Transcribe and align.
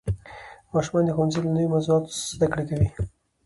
ماشومان 0.73 1.03
د 1.05 1.09
ښوونځي 1.15 1.39
له 1.43 1.51
نوې 1.55 1.67
موضوعاتو 1.73 2.11
زده 2.33 2.47
کړه 2.51 2.63
کوي 2.69 2.89